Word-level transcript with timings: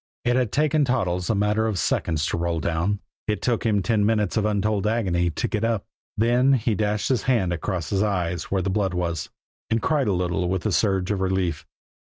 It 0.25 0.35
had 0.35 0.51
taken 0.51 0.83
Toddles 0.83 1.29
a 1.29 1.35
matter 1.35 1.67
of 1.67 1.77
seconds 1.77 2.25
to 2.25 2.37
roll 2.37 2.59
down; 2.59 3.01
it 3.27 3.39
took 3.39 3.67
him 3.67 3.83
ten 3.83 4.03
minutes 4.03 4.35
of 4.35 4.45
untold 4.45 4.87
agony 4.87 5.29
to 5.29 5.47
get 5.47 5.63
up. 5.63 5.85
Then 6.17 6.53
he 6.53 6.73
dashed 6.73 7.09
his 7.09 7.21
hand 7.29 7.53
across 7.53 7.91
his 7.91 8.01
eyes 8.01 8.45
where 8.45 8.63
the 8.63 8.71
blood 8.71 8.95
was, 8.95 9.29
and 9.69 9.79
cried 9.79 10.07
a 10.07 10.13
little 10.13 10.49
with 10.49 10.63
the 10.63 10.71
surge 10.71 11.11
of 11.11 11.21
relief. 11.21 11.67